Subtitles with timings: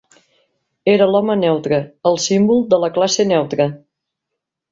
[0.93, 1.79] Era l'home neutre,
[2.11, 3.67] el símbol de la classe neutra